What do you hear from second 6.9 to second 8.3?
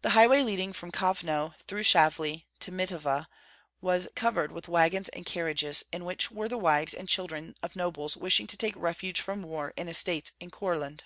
and children of nobles